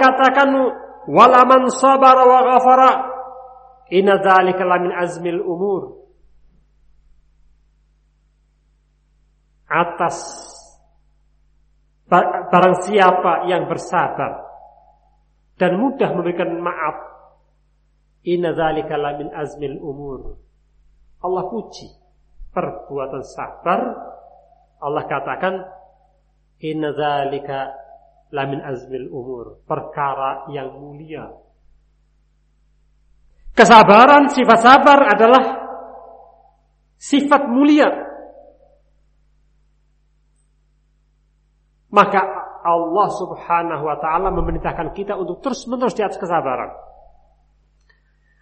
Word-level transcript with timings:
katakan 0.00 0.48
walaman 1.04 1.68
sabara 1.68 2.24
wa 2.24 2.40
ghafara 2.48 2.90
inna 3.92 4.16
dzalika 4.16 4.64
lamin 4.64 4.96
azmil 4.96 5.44
umur. 5.44 6.00
Atas 9.70 10.18
barang 12.50 12.76
siapa 12.88 13.46
yang 13.46 13.70
bersabar 13.70 14.42
dan 15.60 15.78
mudah 15.78 16.10
memberikan 16.10 16.58
maaf 16.58 16.96
inna 18.24 18.56
dzalika 18.56 18.96
lamin 18.96 19.30
azmil 19.30 19.78
umur. 19.78 20.40
Allah 21.20 21.44
puji 21.52 21.86
perbuatan 22.50 23.22
sabar. 23.22 23.80
Allah 24.80 25.04
katakan 25.04 25.54
inna 26.64 26.96
dzalika 26.96 27.89
lamin 28.30 28.62
azmil 28.62 29.10
umur, 29.10 29.62
perkara 29.66 30.46
yang 30.54 30.74
mulia. 30.78 31.30
Kesabaran, 33.54 34.30
sifat 34.30 34.58
sabar 34.62 34.98
adalah 35.10 35.44
sifat 36.96 37.42
mulia. 37.50 37.90
Maka 41.90 42.22
Allah 42.62 43.08
subhanahu 43.18 43.82
wa 43.82 43.96
ta'ala 43.98 44.30
memerintahkan 44.30 44.94
kita 44.94 45.18
untuk 45.18 45.42
terus-menerus 45.42 45.96
di 45.98 46.06
atas 46.06 46.20
kesabaran. 46.22 46.70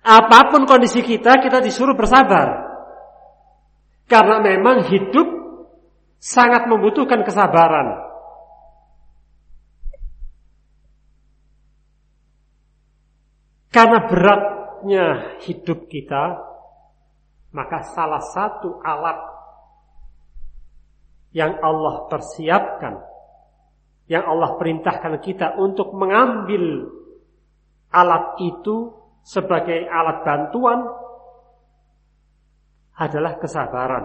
Apa 0.05 0.53
pun 0.53 0.69
kondisi 0.69 1.01
kita, 1.01 1.41
kita 1.41 1.65
disuruh 1.65 1.97
bersabar. 1.97 2.69
Karena 4.09 4.41
memang 4.41 4.89
hidup 4.89 5.29
sangat 6.17 6.67
membutuhkan 6.67 7.23
kesabaran. 7.25 8.08
Karena 13.69 14.09
beratnya 14.09 15.07
hidup 15.45 15.93
kita, 15.93 16.41
maka 17.53 17.85
salah 17.93 18.25
satu 18.33 18.81
alat 18.81 19.19
yang 21.37 21.61
Allah 21.61 22.09
persiapkan, 22.09 22.97
yang 24.09 24.25
Allah 24.25 24.57
perintahkan 24.57 25.21
kita 25.21 25.61
untuk 25.61 25.93
mengambil 25.93 26.89
alat 27.93 28.41
itu 28.41 28.97
sebagai 29.21 29.85
alat 29.85 30.25
bantuan 30.25 30.81
adalah 32.97 33.37
kesabaran. 33.37 34.05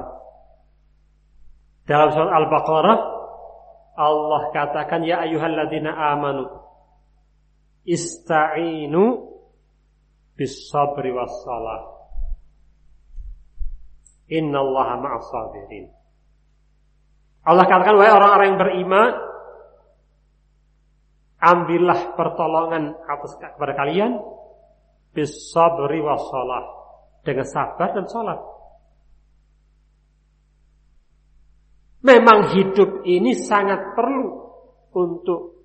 Dalam 1.83 2.11
surat 2.11 2.31
Al-Baqarah 2.31 2.97
Allah 3.93 4.41
katakan 4.55 5.03
ya 5.03 5.23
ayyuhalladzina 5.23 5.91
amanu 5.91 6.47
ista'inu 7.83 9.32
bisabri 10.33 11.13
wassalah. 11.13 11.93
Innallaha 14.31 14.97
ma'as 14.97 15.27
sabirin. 15.29 15.91
Allah 17.43 17.67
katakan 17.67 17.99
wahai 17.99 18.13
orang-orang 18.15 18.47
yang 18.55 18.59
beriman, 18.61 19.11
ambillah 21.43 22.15
pertolongan 22.15 22.95
atas 23.03 23.35
kepada 23.35 23.75
kalian 23.75 24.15
bisabri 25.11 25.99
wassalah 25.99 26.63
dengan 27.27 27.45
sabar 27.45 27.91
dan 27.91 28.07
salat. 28.07 28.39
Memang 32.03 32.51
hidup 32.51 33.07
ini 33.07 33.31
sangat 33.31 33.95
perlu 33.95 34.27
untuk 34.91 35.55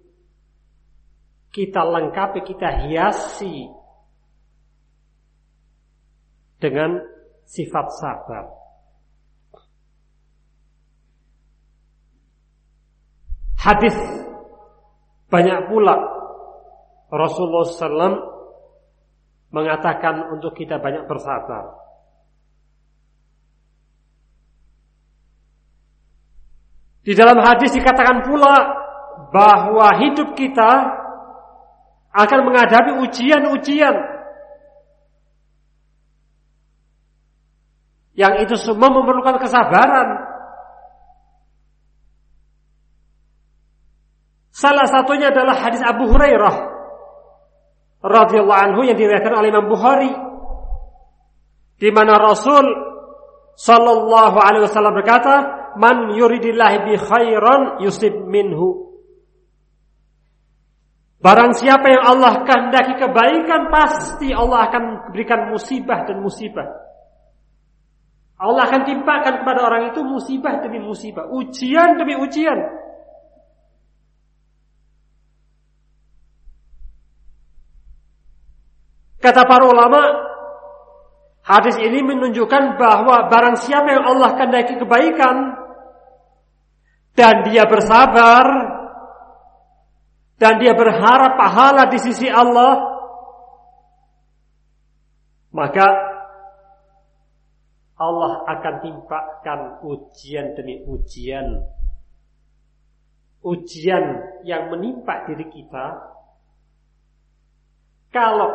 kita 1.50 1.82
lengkapi, 1.82 2.46
kita 2.46 2.86
hiasi 2.86 3.77
dengan 6.58 7.02
sifat 7.46 7.86
sabar. 7.96 8.44
Hadis 13.58 13.94
banyak 15.28 15.70
pula 15.70 15.96
Rasulullah 17.10 17.64
SAW 17.66 18.16
mengatakan 19.48 20.28
untuk 20.36 20.54
kita 20.54 20.78
banyak 20.78 21.08
bersabar. 21.08 21.74
Di 27.02 27.16
dalam 27.16 27.40
hadis 27.40 27.72
dikatakan 27.72 28.28
pula 28.28 28.54
bahwa 29.32 29.96
hidup 29.96 30.36
kita 30.36 30.70
akan 32.12 32.40
menghadapi 32.44 33.00
ujian-ujian 33.00 34.17
Yang 38.18 38.50
itu 38.50 38.54
semua 38.58 38.90
memerlukan 38.90 39.38
kesabaran. 39.38 40.26
Salah 44.50 44.90
satunya 44.90 45.30
adalah 45.30 45.54
hadis 45.54 45.78
Abu 45.86 46.10
Hurairah 46.10 46.56
radhiyallahu 48.02 48.62
anhu 48.74 48.80
yang 48.90 48.98
diriwayatkan 48.98 49.34
oleh 49.38 49.54
Imam 49.54 49.70
Bukhari 49.70 50.10
di 51.78 51.94
mana 51.94 52.18
Rasul 52.18 52.66
sallallahu 53.54 54.34
alaihi 54.34 54.66
wasallam 54.66 54.98
berkata, 54.98 55.34
"Man 55.78 56.18
yuridillah 56.18 56.90
bi 56.90 56.98
khairan 56.98 57.86
yusib 57.86 58.26
minhu." 58.26 58.98
Barang 61.22 61.54
siapa 61.54 61.86
yang 61.86 62.18
Allah 62.18 62.42
kehendaki 62.42 62.98
kebaikan, 62.98 63.70
pasti 63.70 64.34
Allah 64.34 64.66
akan 64.70 65.14
berikan 65.14 65.54
musibah 65.54 66.02
dan 66.02 66.18
musibah. 66.18 66.66
Allah 68.38 68.70
akan 68.70 68.82
timpakan 68.86 69.42
kepada 69.42 69.60
orang 69.66 69.90
itu 69.90 70.00
musibah 70.06 70.62
demi 70.62 70.78
musibah, 70.78 71.26
ujian 71.26 71.98
demi 71.98 72.14
ujian. 72.14 72.54
Kata 79.18 79.42
para 79.42 79.66
ulama, 79.66 80.02
hadis 81.42 81.74
ini 81.82 81.98
menunjukkan 82.06 82.78
bahwa 82.78 83.26
barang 83.26 83.58
siapa 83.58 83.90
yang 83.90 84.06
Allah 84.06 84.30
kehendaki 84.38 84.78
kebaikan 84.78 85.36
dan 87.18 87.42
dia 87.42 87.66
bersabar 87.66 88.46
dan 90.38 90.62
dia 90.62 90.78
berharap 90.78 91.34
pahala 91.34 91.90
di 91.90 91.98
sisi 91.98 92.30
Allah, 92.30 92.78
maka 95.50 96.07
Allah 97.98 98.46
akan 98.46 98.74
timpakan 98.78 99.60
ujian 99.82 100.54
demi 100.54 100.86
ujian. 100.86 101.66
Ujian 103.42 104.04
yang 104.46 104.70
menimpa 104.70 105.26
diri 105.26 105.46
kita. 105.50 105.86
Kalau 108.14 108.50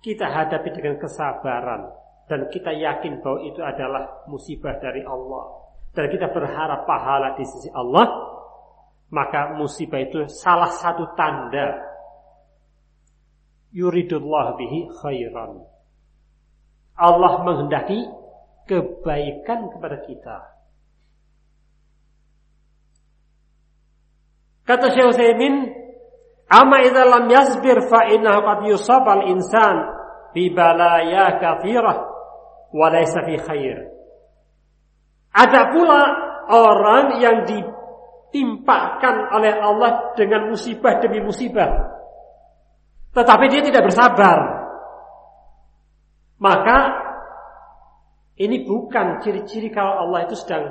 kita 0.00 0.26
hadapi 0.26 0.68
dengan 0.72 0.96
kesabaran 0.96 1.92
dan 2.26 2.48
kita 2.48 2.72
yakin 2.72 3.20
bahwa 3.20 3.38
itu 3.44 3.60
adalah 3.62 4.04
musibah 4.26 4.76
dari 4.80 5.04
Allah 5.04 5.44
dan 5.94 6.08
kita 6.10 6.28
berharap 6.32 6.84
pahala 6.84 7.38
di 7.38 7.44
sisi 7.46 7.70
Allah 7.70 8.28
maka 9.08 9.56
musibah 9.56 10.00
itu 10.04 10.28
salah 10.28 10.68
satu 10.68 11.16
tanda. 11.16 11.80
Yuridullah 13.72 14.56
bihi 14.56 14.88
khairan. 15.00 15.64
Allah 16.96 17.32
menghendaki 17.44 18.00
kebaikan 18.68 19.72
kepada 19.72 19.96
kita. 20.04 20.36
Kata 24.68 24.92
Syekh 24.92 25.16
Utsaimin, 25.16 25.72
"Amma 26.52 26.84
idza 26.84 27.08
lam 27.08 27.24
yasbir 27.32 27.88
fa 27.88 28.04
innahu 28.12 28.44
qad 28.44 28.58
yusab 28.68 29.04
al-insan 29.08 29.76
bi 30.36 30.52
balaya 30.52 31.40
kathirah 31.40 31.96
wa 32.76 32.86
laysa 32.92 33.24
fi 33.24 33.40
khair." 33.40 33.88
Ada 35.32 35.72
pula 35.72 36.02
orang 36.52 37.16
yang 37.16 37.48
ditimpakan 37.48 39.32
oleh 39.40 39.56
Allah 39.56 40.12
dengan 40.20 40.52
musibah 40.52 41.00
demi 41.00 41.24
musibah. 41.24 41.96
Tetapi 43.16 43.44
dia 43.48 43.64
tidak 43.64 43.88
bersabar. 43.88 44.38
Maka 46.38 47.07
ini 48.38 48.62
bukan 48.62 49.18
ciri-ciri 49.18 49.74
kalau 49.74 50.06
Allah 50.06 50.30
itu 50.30 50.38
sedang 50.38 50.70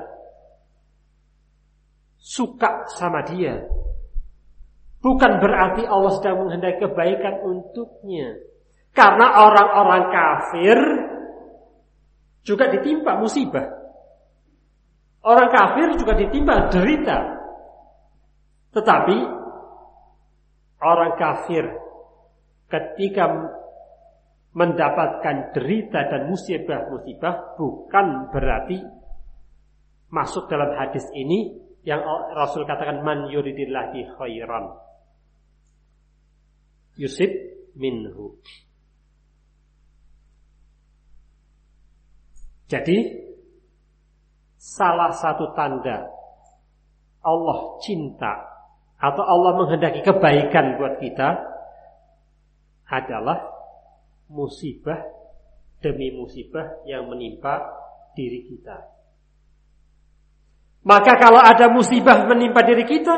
suka 2.16 2.88
sama 2.96 3.28
dia. 3.28 3.68
Bukan 5.04 5.44
berarti 5.44 5.84
Allah 5.84 6.12
sedang 6.16 6.48
menghendaki 6.48 6.84
kebaikan 6.88 7.44
untuknya. 7.44 8.40
Karena 8.96 9.46
orang-orang 9.46 10.04
kafir 10.10 10.80
juga 12.42 12.72
ditimpa 12.72 13.19
musibah. 13.19 13.68
Orang 15.22 15.52
kafir 15.52 15.92
juga 16.00 16.16
ditimpa 16.16 16.72
derita. 16.72 17.19
Tetapi 18.72 19.18
orang 20.81 21.14
kafir 21.19 21.68
ketika 22.72 23.28
mendapatkan 24.55 25.51
derita 25.53 26.07
dan 26.07 26.31
musibah-musibah 26.31 27.59
bukan 27.59 28.31
berarti 28.31 28.79
masuk 30.07 30.47
dalam 30.47 30.71
hadis 30.75 31.03
ini 31.11 31.67
yang 31.83 32.03
Rasul 32.35 32.67
katakan 32.67 33.03
man 33.03 33.31
yuridillahi 33.31 34.07
khairan 34.19 34.75
yusib 36.99 37.31
minhu. 37.77 38.35
Jadi 42.67 42.97
salah 44.59 45.15
satu 45.15 45.55
tanda 45.55 46.03
Allah 47.23 47.79
cinta 47.79 48.33
atau 48.99 49.23
Allah 49.23 49.55
menghendaki 49.55 50.03
kebaikan 50.03 50.75
buat 50.75 50.99
kita 50.99 51.29
adalah 52.91 53.56
musibah 54.27 55.00
demi 55.79 56.12
musibah 56.12 56.83
yang 56.89 57.07
menimpa 57.07 57.63
diri 58.18 58.44
kita. 58.50 58.77
Maka 60.88 61.19
kalau 61.19 61.44
ada 61.44 61.68
musibah 61.68 62.25
menimpa 62.25 62.63
diri 62.63 62.88
kita, 62.88 63.15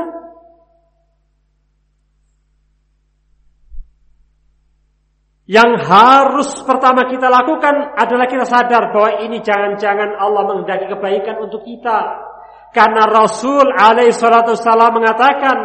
yang 5.45 5.77
harus 5.77 6.49
pertama 6.65 7.05
kita 7.05 7.29
lakukan 7.29 7.93
adalah 7.93 8.25
kita 8.25 8.45
sadar 8.45 8.89
bahwa 8.89 9.21
ini 9.21 9.37
jangan-jangan 9.45 10.17
Allah 10.17 10.43
menghendaki 10.49 10.89
kebaikan 10.89 11.45
untuk 11.45 11.61
kita. 11.61 12.25
Karena 12.69 13.05
Rasul 13.09 13.65
alaihi 13.73 14.13
salatu 14.13 14.53
mengatakan, 14.93 15.57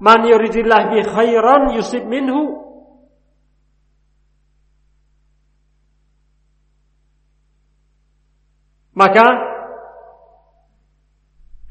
"Man 0.00 0.20
yuridillah 0.24 0.88
khairan 1.04 1.76
yusib 1.76 2.04
minhu." 2.04 2.69
Maka 9.00 9.26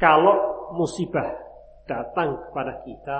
kalau 0.01 0.35
musibah 0.73 1.29
datang 1.85 2.49
kepada 2.49 2.81
kita, 2.81 3.17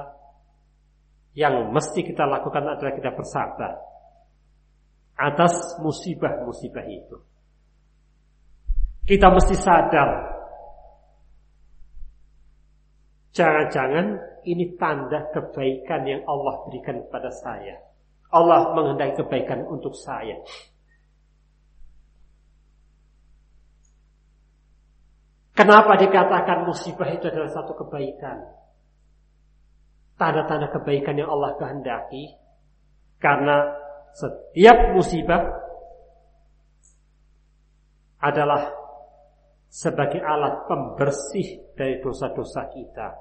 yang 1.38 1.70
mesti 1.70 2.02
kita 2.02 2.26
lakukan 2.26 2.74
adalah 2.74 2.94
kita 2.98 3.14
bersabar 3.14 3.78
atas 5.14 5.78
musibah-musibah 5.78 6.86
itu. 6.90 7.18
Kita 9.06 9.30
mesti 9.30 9.54
sadar, 9.54 10.10
jangan-jangan 13.34 14.06
ini 14.50 14.74
tanda 14.74 15.30
kebaikan 15.34 16.02
yang 16.10 16.22
Allah 16.26 16.66
berikan 16.66 16.98
kepada 17.06 17.30
saya. 17.30 17.78
Allah 18.34 18.74
menghendaki 18.74 19.22
kebaikan 19.22 19.70
untuk 19.70 19.94
saya. 19.94 20.38
Kenapa 25.60 26.00
dikatakan 26.00 26.64
musibah 26.64 27.12
itu 27.12 27.28
adalah 27.28 27.52
satu 27.52 27.76
kebaikan? 27.76 28.48
Tanda-tanda 30.16 30.72
kebaikan 30.72 31.20
yang 31.20 31.28
Allah 31.28 31.60
kehendaki. 31.60 32.32
Karena 33.20 33.68
setiap 34.16 34.96
musibah 34.96 35.44
adalah 38.24 38.72
sebagai 39.68 40.24
alat 40.24 40.64
pembersih 40.64 41.76
dari 41.76 42.00
dosa-dosa 42.00 42.64
kita. 42.72 43.20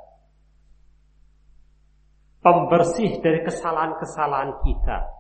Pembersih 2.38 3.18
dari 3.18 3.42
kesalahan-kesalahan 3.42 4.62
kita. 4.62 5.17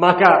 Maka 0.00 0.32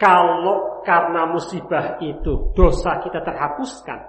kalau 0.00 0.80
karena 0.80 1.28
musibah 1.28 2.00
itu 2.00 2.56
dosa 2.56 3.04
kita 3.04 3.20
terhapuskan, 3.20 4.00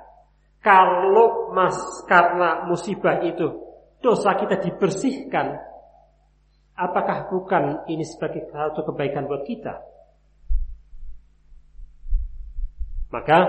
kalau 0.63 1.51
mas 1.51 1.75
karena 2.07 2.63
musibah 2.63 3.19
itu 3.27 3.59
dosa 3.99 4.39
kita 4.39 4.63
dibersihkan, 4.63 5.59
apakah 6.79 7.27
bukan 7.27 7.83
ini 7.91 8.07
sebagai 8.07 8.47
satu 8.47 8.87
kebaikan 8.87 9.27
buat 9.27 9.43
kita? 9.43 9.83
Maka 13.11 13.39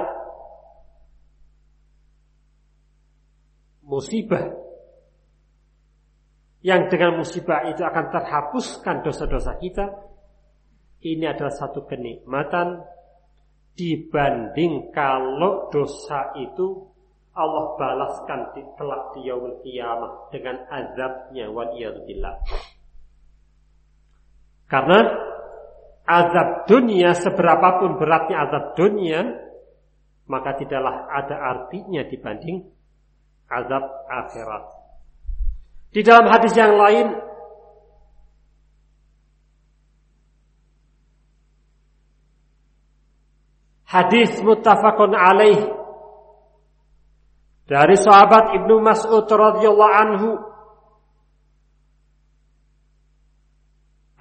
musibah 3.87 4.51
yang 6.67 6.91
dengan 6.91 7.23
musibah 7.23 7.71
itu 7.71 7.87
akan 7.87 8.05
terhapuskan 8.11 9.07
dosa-dosa 9.07 9.57
kita 9.63 10.14
ini 11.05 11.29
adalah 11.29 11.53
satu 11.53 11.85
kenikmatan 11.85 12.81
dibanding 13.77 14.89
kalau 14.95 15.69
dosa 15.69 16.33
itu 16.41 16.89
Allah 17.35 17.75
balaskan 17.75 18.55
di 18.55 18.63
kelak 18.79 19.11
di 19.19 19.27
yaumul 19.27 19.59
kiamah 19.61 20.31
dengan 20.31 20.65
azabnya 20.71 21.51
wal 21.51 21.75
billah. 22.07 22.39
Karena 24.71 24.99
azab 26.07 26.71
dunia 26.71 27.13
seberapapun 27.19 27.99
beratnya 27.99 28.49
azab 28.49 28.65
dunia 28.79 29.21
maka 30.25 30.57
tidaklah 30.57 31.11
ada 31.11 31.37
artinya 31.37 32.07
dibanding 32.07 32.65
azab 33.51 33.85
akhirat. 34.09 34.65
Di 35.91 36.01
dalam 36.01 36.31
hadis 36.31 36.55
yang 36.55 36.79
lain 36.79 37.34
Hadis 43.85 44.41
muttafaqun 44.41 45.13
alaih 45.13 45.61
dari 47.65 47.97
sahabat 47.97 48.57
Ibnu 48.61 48.81
Mas'ud 48.85 49.25
radhiyallahu 49.29 49.97
anhu 50.05 50.31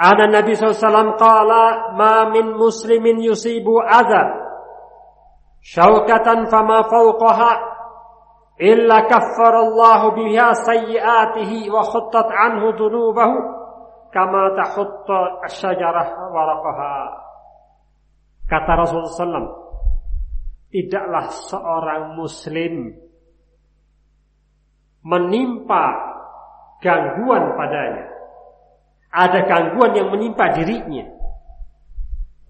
Ana 0.04 0.27
Nabi 0.27 0.51
SAW 0.57 1.15
qala 1.15 1.95
ma 1.95 2.27
min 2.27 2.60
muslimin 2.60 3.24
yusibu 3.24 3.80
adha 3.80 4.36
syaukatan 5.63 6.51
fama 6.51 6.83
fawqaha 6.92 7.51
illa 8.60 9.07
kaffara 9.07 9.63
Allah 9.63 10.01
biha 10.12 10.48
sayyiatihi 10.60 11.72
wa 11.72 11.88
khuttat 11.88 12.27
anhu 12.27 12.75
dunubahu 12.75 13.38
kama 14.12 14.53
tahutta 14.60 15.39
asyajarah 15.48 16.29
waraqaha 16.36 16.96
kata 18.47 18.71
Rasulullah 18.75 19.13
SAW 19.13 19.50
tidaklah 20.73 21.25
seorang 21.29 22.03
muslim 22.17 22.89
menimpa 25.05 25.85
gangguan 26.81 27.53
padanya. 27.53 28.09
Ada 29.13 29.45
gangguan 29.45 29.93
yang 29.93 30.09
menimpa 30.09 30.50
dirinya. 30.57 31.05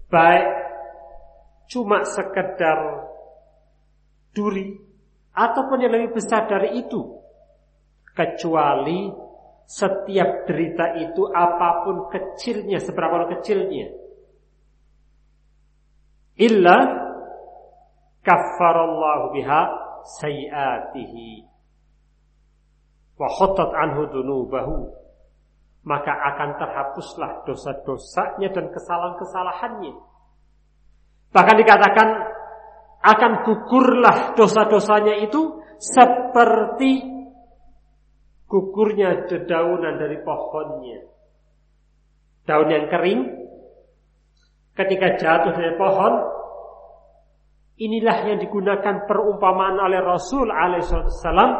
Baik 0.08 0.46
cuma 1.68 2.06
sekedar 2.08 3.10
duri 4.32 4.72
ataupun 5.34 5.84
yang 5.84 5.92
lebih 5.92 6.16
besar 6.16 6.48
dari 6.48 6.80
itu. 6.80 7.20
Kecuali 8.14 9.10
setiap 9.66 10.46
derita 10.46 10.94
itu 10.96 11.26
apa 11.28 11.82
pun 11.82 12.08
kecilnya, 12.08 12.78
seberapa 12.78 13.26
kecilnya. 13.36 14.03
Illa 16.34 16.78
kaffarallahu 18.26 19.34
biha 19.38 19.60
sayiatihi. 20.18 21.46
Wa 23.14 23.28
khattat 23.30 23.70
anhu 23.70 24.10
dunubahu. 24.10 24.90
Maka 25.84 26.10
akan 26.10 26.56
terhapuslah 26.56 27.44
dosa-dosanya 27.44 28.48
dan 28.56 28.72
kesalahan-kesalahannya. 28.72 29.94
Bahkan 31.28 31.56
dikatakan 31.60 32.08
akan 33.04 33.32
gugurlah 33.44 34.32
dosa-dosanya 34.32 35.20
itu 35.28 35.60
seperti 35.76 37.04
gugurnya 38.48 39.28
dedaunan 39.28 40.00
dari 40.00 40.24
pohonnya. 40.24 41.04
Daun 42.48 42.72
yang 42.72 42.88
kering 42.88 43.43
ketika 44.74 45.18
jatuh 45.18 45.54
dari 45.54 45.74
pohon 45.78 46.34
Inilah 47.74 48.30
yang 48.30 48.38
digunakan 48.38 49.02
perumpamaan 49.02 49.82
oleh 49.82 49.98
Rasul 49.98 50.46
alaihissalam 50.46 51.50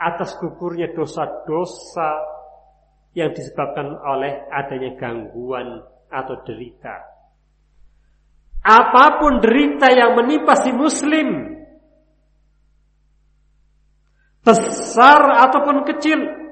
atas 0.00 0.40
gugurnya 0.40 0.88
dosa-dosa 0.96 2.16
yang 3.12 3.28
disebabkan 3.36 3.92
oleh 3.92 4.48
adanya 4.48 4.96
gangguan 4.96 5.84
atau 6.08 6.40
derita. 6.48 6.96
Apa 8.64 9.20
pun 9.20 9.44
derita 9.44 9.92
yang 9.92 10.16
menimpa 10.16 10.56
si 10.64 10.72
muslim, 10.72 11.60
besar 14.40 15.44
ataupun 15.44 15.84
kecil 15.92 16.45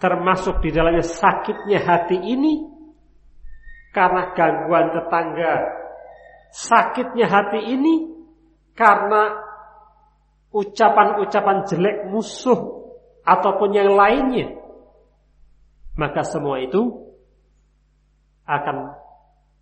termasuk 0.00 0.64
di 0.64 0.72
dalamnya 0.72 1.04
sakitnya 1.04 1.78
hati 1.84 2.16
ini 2.16 2.64
karena 3.92 4.32
gangguan 4.32 4.96
tetangga 4.96 5.54
sakitnya 6.50 7.26
hati 7.28 7.60
ini 7.68 7.94
karena 8.72 9.36
ucapan-ucapan 10.50 11.68
jelek 11.68 11.96
musuh 12.08 12.90
ataupun 13.22 13.70
yang 13.76 13.92
lainnya 13.92 14.56
maka 16.00 16.24
semua 16.24 16.64
itu 16.64 17.12
akan 18.48 18.96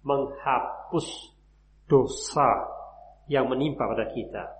menghapus 0.06 1.34
dosa 1.90 2.48
yang 3.28 3.48
menimpa 3.50 3.84
pada 3.84 4.08
kita. 4.14 4.57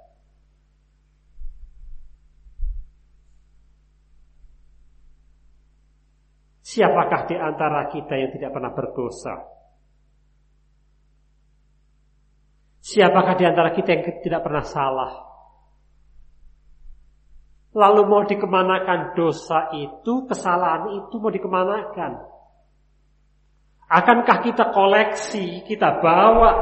Siapakah 6.69 7.25
di 7.25 7.37
antara 7.41 7.89
kita 7.89 8.13
yang 8.13 8.29
tidak 8.29 8.53
pernah 8.53 8.69
berdosa? 8.77 9.41
Siapakah 12.85 13.35
di 13.41 13.45
antara 13.49 13.73
kita 13.73 13.89
yang 13.89 14.03
tidak 14.21 14.45
pernah 14.45 14.65
salah? 14.69 15.13
Lalu 17.73 18.03
mau 18.05 18.21
dikemanakan 18.29 19.17
dosa 19.17 19.73
itu, 19.81 20.29
kesalahan 20.29 20.93
itu 20.93 21.17
mau 21.17 21.33
dikemanakan? 21.33 22.13
Akankah 23.89 24.39
kita 24.45 24.69
koleksi, 24.69 25.65
kita 25.65 26.05
bawa 26.05 26.53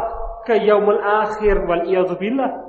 ke 0.47 0.55
yaumul 0.63 1.03
akhir 1.03 1.67
wal 1.67 1.83
billah? 2.15 2.65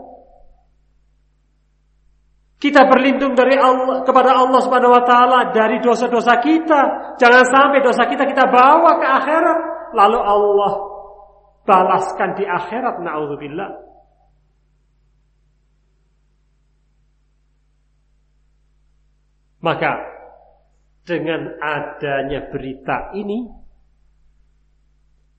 Kita 2.58 2.90
berlindung 2.90 3.38
dari 3.38 3.54
Allah 3.54 4.02
kepada 4.02 4.34
Allah 4.34 4.58
Subhanahu 4.66 4.98
wa 4.98 5.06
taala 5.06 5.54
dari 5.54 5.78
dosa-dosa 5.78 6.42
kita. 6.42 7.14
Jangan 7.22 7.46
sampai 7.46 7.86
dosa 7.86 8.10
kita 8.10 8.26
kita 8.26 8.50
bawa 8.50 8.98
ke 8.98 9.06
akhirat 9.06 9.60
lalu 9.94 10.18
Allah 10.18 10.74
balaskan 11.70 12.34
di 12.34 12.50
akhirat 12.50 12.98
naudzubillah. 12.98 13.72
Maka 19.62 19.92
dengan 21.06 21.62
adanya 21.62 22.50
berita 22.50 23.14
ini 23.14 23.46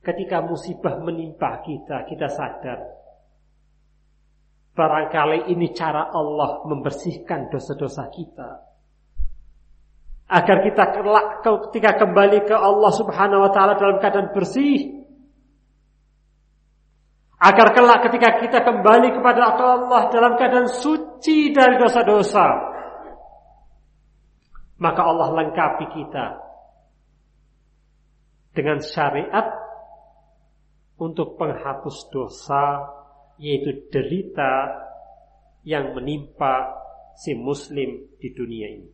ketika 0.06 0.38
musibah 0.38 1.02
menimpa 1.02 1.66
kita, 1.66 2.06
kita 2.06 2.30
sadar 2.30 2.98
Barangkali 4.78 5.50
ini 5.50 5.75
cara 5.75 6.06
Allah 6.14 6.62
membersihkan 6.62 7.50
dosa-dosa 7.50 8.06
kita. 8.14 8.62
Agar 10.30 10.62
kita 10.62 10.85
kelak 10.94 11.42
ketika 11.42 12.06
kembali 12.06 12.47
ke 12.47 12.54
Allah 12.54 12.92
subhanahu 12.94 13.42
wa 13.42 13.50
ta'ala 13.50 13.75
dalam 13.75 13.99
keadaan 13.99 14.30
bersih. 14.30 15.02
Agar 17.42 17.75
kelak 17.75 18.06
ketika 18.06 18.38
kita 18.38 18.58
kembali 18.62 19.18
kepada 19.18 19.50
Allah 19.50 20.14
dalam 20.14 20.38
keadaan 20.38 20.70
suci 20.70 21.50
dari 21.50 21.75
dosa-dosa. 21.75 22.47
Maka 24.78 25.00
Allah 25.02 25.42
lengkapi 25.42 25.90
kita 25.90 26.38
dengan 28.54 28.78
syariat 28.78 29.58
untuk 31.02 31.35
penghapus 31.35 32.14
dosa 32.14 32.94
yaitu 33.38 33.87
derita 33.88 34.83
yang 35.62 35.95
menimpa 35.95 36.75
si 37.14 37.35
muslim 37.38 38.07
di 38.18 38.28
dunia 38.35 38.66
ini. 38.66 38.90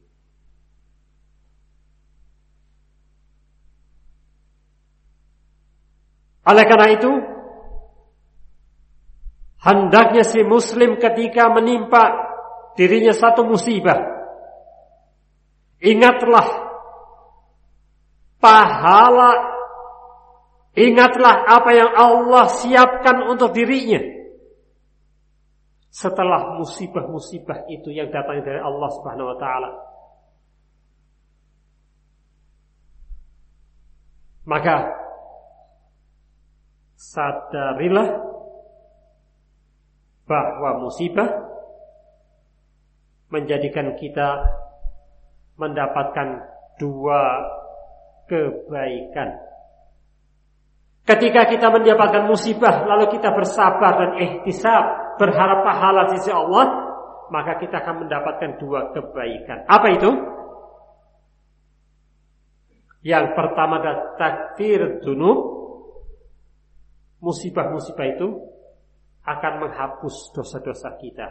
Oleh 6.44 6.64
karena 6.68 6.88
itu, 6.92 7.12
hendaknya 9.64 10.28
si 10.28 10.44
muslim 10.44 11.00
ketika 11.00 11.48
menimpa 11.48 12.04
dirinya 12.76 13.16
satu 13.16 13.48
musibah, 13.48 13.96
ingatlah 15.80 16.48
pahala, 18.44 19.32
ingatlah 20.76 21.48
apa 21.48 21.70
yang 21.72 21.90
Allah 21.96 22.44
siapkan 22.52 23.24
untuk 23.24 23.56
dirinya 23.56 24.23
setelah 25.94 26.58
musibah-musibah 26.58 27.70
itu 27.70 27.94
yang 27.94 28.10
datang 28.10 28.42
dari 28.42 28.58
Allah 28.58 28.90
Subhanahu 28.98 29.30
wa 29.30 29.38
taala. 29.38 29.70
Maka 34.42 34.90
sadarilah 36.98 38.10
bahwa 40.26 40.82
musibah 40.82 41.30
menjadikan 43.30 43.94
kita 43.94 44.50
mendapatkan 45.54 46.42
dua 46.82 47.22
kebaikan. 48.26 49.30
Ketika 51.06 51.46
kita 51.46 51.70
mendapatkan 51.70 52.26
musibah 52.26 52.82
lalu 52.82 53.14
kita 53.14 53.30
bersabar 53.30 53.94
dan 53.94 54.10
ihtisab 54.18 55.03
berharap 55.20 55.66
pahala 55.66 56.10
sisi 56.16 56.30
Allah, 56.30 56.84
maka 57.32 57.56
kita 57.58 57.80
akan 57.80 58.06
mendapatkan 58.06 58.50
dua 58.60 58.92
kebaikan. 58.92 59.64
Apa 59.66 59.86
itu? 59.96 60.10
Yang 63.04 63.36
pertama 63.36 63.80
adalah 63.80 64.16
takdir. 64.16 65.00
Musibah-musibah 67.24 68.06
itu 68.08 68.28
akan 69.24 69.52
menghapus 69.64 70.36
dosa-dosa 70.36 70.92
kita. 71.00 71.28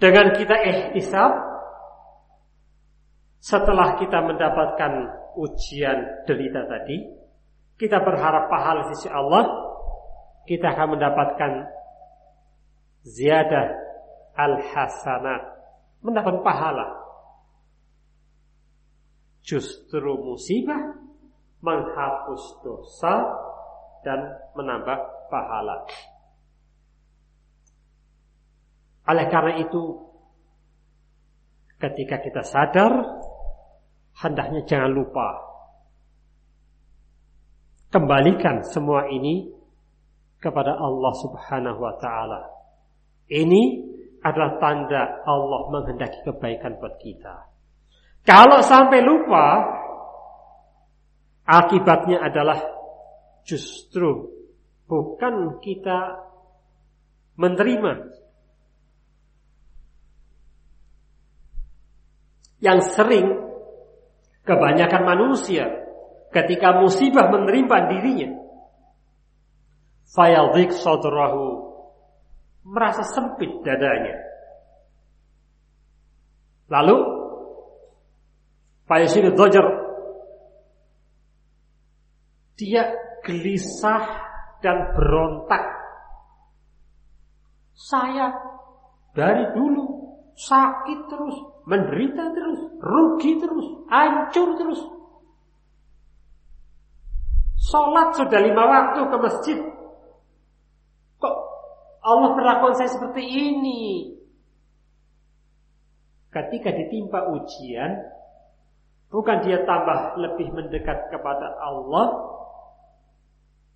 Dengan 0.00 0.34
kita 0.34 0.56
ihtisab, 0.66 1.32
setelah 3.38 3.94
kita 4.00 4.18
mendapatkan 4.24 4.92
ujian 5.38 6.26
derita 6.26 6.66
tadi, 6.66 7.06
kita 7.78 8.02
berharap 8.02 8.50
pahala 8.50 8.88
sisi 8.90 9.06
Allah, 9.10 9.71
kita 10.48 10.74
akan 10.74 10.98
mendapatkan 10.98 11.52
ziyadah 13.06 13.66
al-hasanat, 14.34 15.42
mendapat 16.02 16.40
pahala. 16.42 16.88
Justru 19.42 20.22
musibah 20.22 20.98
menghapus 21.62 22.62
dosa 22.62 23.14
dan 24.06 24.18
menambah 24.54 24.98
pahala. 25.30 25.86
Oleh 29.02 29.26
karena 29.26 29.58
itu, 29.58 29.82
ketika 31.82 32.22
kita 32.22 32.42
sadar, 32.46 32.92
hendaknya 34.22 34.62
jangan 34.62 34.94
lupa 34.94 35.52
kembalikan 37.92 38.64
semua 38.64 39.06
ini 39.12 39.52
kepada 40.42 40.74
Allah 40.74 41.14
Subhanahu 41.22 41.78
wa 41.78 41.94
taala. 42.02 42.50
Ini 43.30 43.62
adalah 44.26 44.58
tanda 44.58 45.22
Allah 45.22 45.70
menghendaki 45.70 46.26
kebaikan 46.26 46.82
buat 46.82 46.98
kita. 46.98 47.46
Kalau 48.26 48.58
sampai 48.62 49.02
lupa, 49.06 49.46
akibatnya 51.46 52.22
adalah 52.22 52.58
justru 53.46 54.30
bukan 54.90 55.62
kita 55.62 56.22
menerima 57.38 57.92
yang 62.62 62.78
sering 62.94 63.26
kebanyakan 64.46 65.02
manusia 65.02 65.66
ketika 66.30 66.78
musibah 66.78 67.26
menerima 67.26 67.76
dirinya 67.90 68.41
fayadik 70.12 70.70
sadrahu 70.76 71.72
merasa 72.62 73.02
sempit 73.02 73.50
dadanya. 73.64 74.16
Lalu 76.70 76.96
fayasiru 78.86 79.34
dhajar 79.34 79.66
dia 82.56 82.86
gelisah 83.26 84.04
dan 84.62 84.94
berontak. 84.94 85.64
Saya 87.74 88.30
dari 89.12 89.50
dulu 89.52 90.16
sakit 90.38 91.00
terus, 91.10 91.36
menderita 91.66 92.30
terus, 92.30 92.60
rugi 92.78 93.42
terus, 93.42 93.66
hancur 93.90 94.48
terus. 94.54 94.80
Sholat 97.62 98.14
sudah 98.18 98.40
lima 98.42 98.64
waktu 98.66 99.00
ke 99.06 99.16
masjid, 99.18 99.58
Allah 102.02 102.34
perlakuan 102.34 102.74
saya 102.74 102.90
seperti 102.90 103.22
ini. 103.22 104.10
Ketika 106.34 106.74
ditimpa 106.74 107.30
ujian, 107.30 107.92
bukan 109.12 109.46
dia 109.46 109.62
tambah 109.62 110.18
lebih 110.18 110.50
mendekat 110.50 111.12
kepada 111.14 111.54
Allah, 111.62 112.06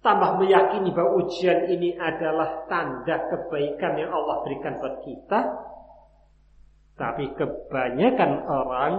tambah 0.02 0.42
meyakini 0.42 0.90
bahwa 0.90 1.22
ujian 1.22 1.70
ini 1.70 1.94
adalah 1.94 2.66
tanda 2.66 3.30
kebaikan 3.30 3.94
yang 4.00 4.10
Allah 4.10 4.42
berikan 4.42 4.80
buat 4.82 5.04
kita, 5.06 5.40
tapi 6.96 7.30
kebanyakan 7.36 8.32
orang 8.48 8.92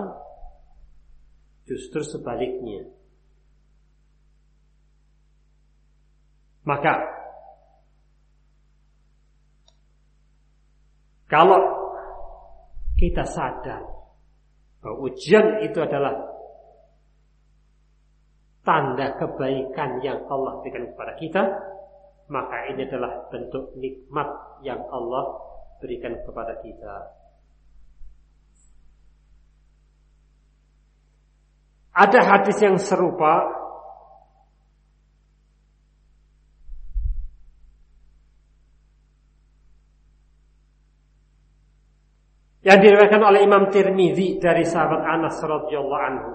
justru 1.65 2.05
sebaliknya. 2.05 2.87
Maka 6.61 7.16
Kalau 11.27 11.59
kita 12.95 13.27
sadar 13.27 13.83
bahwa 14.79 14.97
ujian 15.11 15.59
itu 15.67 15.77
adalah 15.83 16.15
tanda 18.63 19.15
kebaikan 19.15 19.99
yang 20.03 20.23
Allah 20.27 20.59
berikan 20.63 20.87
kepada 20.91 21.13
kita, 21.19 21.43
maka 22.27 22.67
ini 22.71 22.83
adalah 22.83 23.27
bentuk 23.31 23.75
nikmat 23.79 24.27
yang 24.63 24.79
Allah 24.91 25.39
berikan 25.79 26.15
kepada 26.23 26.59
kita. 26.59 26.95
Ada 31.97 32.19
hadis 32.21 32.57
yang 32.61 32.77
serupa 32.77 33.56
yang 42.67 42.83
diriwayatkan 42.83 43.23
oleh 43.23 43.47
Imam 43.47 43.71
Tirmizi 43.71 44.43
dari 44.43 44.67
sahabat 44.67 44.99
Anas 45.07 45.39
radhiyallahu 45.39 46.03
anhu. 46.03 46.31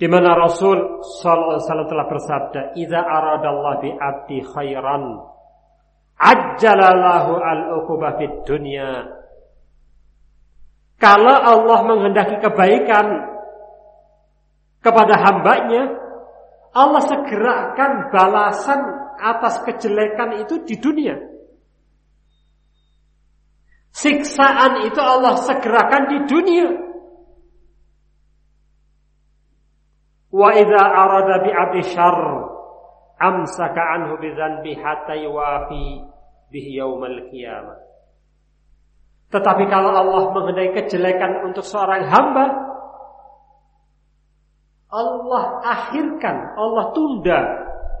Di 0.00 0.08
mana 0.08 0.32
Rasul 0.32 1.04
sallallahu 1.20 1.60
alaihi 1.60 1.66
wasallam 1.68 1.90
telah 1.92 2.06
bersabda, 2.08 2.60
"Idza 2.72 3.00
aradallahu 3.04 3.84
bi 3.84 3.90
'abdi 3.92 4.38
khairan, 4.48 5.04
ajjalallahu 6.16 7.32
al-uquba 7.36 8.16
fid 8.16 8.34
dunya." 8.48 9.12
Kalau 10.96 11.36
Allah 11.36 11.78
menghendaki 11.84 12.40
kebaikan 12.40 13.06
kepada 14.80 15.20
hambanya, 15.20 16.00
Allah 16.72 17.02
segerakan 17.04 18.08
balasan 18.08 18.80
atas 19.20 19.60
kejelekan 19.68 20.40
itu 20.40 20.64
di 20.64 20.80
dunia. 20.80 21.31
Siksaan 23.92 24.88
itu 24.88 25.00
Allah 25.04 25.36
segerakan 25.44 26.02
di 26.08 26.18
dunia. 26.24 26.68
Wa 30.32 30.48
idza 30.56 30.80
arada 30.80 31.44
bi 31.44 31.52
abdi 31.52 31.82
syarr 31.92 32.24
amsaka 33.20 33.82
anhu 34.00 34.16
bi 34.16 34.32
dzanbi 34.32 34.72
hatta 34.80 35.12
yuwafi 35.12 36.08
bihi 36.48 36.80
yaumal 36.80 37.28
qiyamah. 37.28 37.84
Tetapi 39.28 39.64
kalau 39.68 39.92
Allah 39.92 40.22
mengenai 40.40 40.72
kejelekan 40.72 41.52
untuk 41.52 41.64
seorang 41.64 42.08
hamba, 42.08 42.48
Allah 44.92 45.44
akhirkan, 45.64 46.36
Allah 46.56 46.92
tunda 46.96 47.40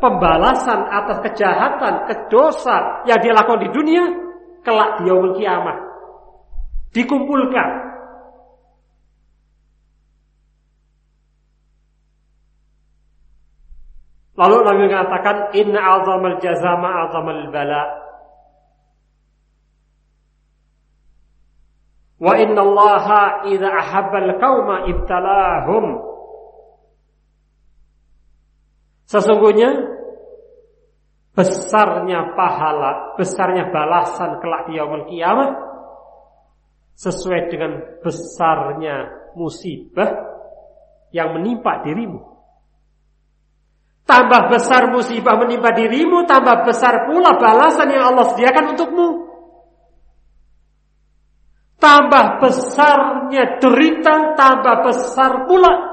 pembalasan 0.00 0.88
atas 0.88 1.24
kejahatan, 1.24 2.04
kedosa 2.08 3.04
yang 3.08 3.16
dia 3.20 3.32
lakukan 3.32 3.64
di 3.64 3.70
dunia 3.72 4.21
kelak 4.62 5.02
di 5.02 5.10
yaumul 5.10 5.34
kiamah. 5.38 5.78
Dikumpulkan. 6.94 7.70
Lalu 14.32 14.56
Nabi 14.64 14.80
mengatakan 14.88 15.36
inna 15.52 15.80
azamal 15.80 16.40
jazama 16.40 16.88
azamal 17.06 17.52
bala. 17.52 17.84
Wa 22.22 22.32
inna 22.38 22.62
allaha 22.62 23.50
idza 23.50 23.68
ahabbal 23.68 24.30
qauma 24.40 24.88
ibtalahum. 24.88 25.84
Sesungguhnya 29.10 30.01
besarnya 31.42 32.38
pahala, 32.38 33.18
besarnya 33.18 33.74
balasan 33.74 34.38
kelak 34.38 34.70
di 34.70 34.78
yaumul 34.78 35.10
kiamat 35.10 35.50
sesuai 36.94 37.50
dengan 37.50 37.98
besarnya 37.98 39.10
musibah 39.34 40.06
yang 41.10 41.34
menimpa 41.34 41.82
dirimu. 41.82 42.22
Tambah 44.06 44.54
besar 44.54 44.94
musibah 44.94 45.34
menimpa 45.42 45.74
dirimu, 45.74 46.22
tambah 46.30 46.62
besar 46.62 47.10
pula 47.10 47.34
balasan 47.34 47.90
yang 47.90 48.14
Allah 48.14 48.30
sediakan 48.30 48.64
untukmu. 48.78 49.08
Tambah 51.82 52.38
besarnya 52.38 53.58
derita, 53.58 54.38
tambah 54.38 54.76
besar 54.86 55.50
pula 55.50 55.91